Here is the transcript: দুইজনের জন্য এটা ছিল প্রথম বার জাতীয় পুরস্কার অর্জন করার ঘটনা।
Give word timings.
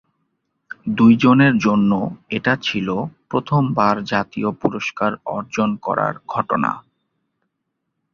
দুইজনের 0.97 1.53
জন্য 1.57 1.91
এটা 2.29 2.53
ছিল 2.61 2.87
প্রথম 3.29 3.61
বার 3.73 3.95
জাতীয় 4.03 4.49
পুরস্কার 4.61 5.11
অর্জন 5.27 5.69
করার 5.81 6.13
ঘটনা। 6.27 6.71